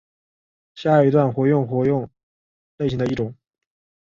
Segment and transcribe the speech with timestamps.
[0.73, 2.09] 下一段活用活用
[2.77, 3.35] 类型的一种。